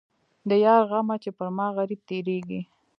[0.49, 2.61] د یار غمه چې پر ما غريب تېرېږي.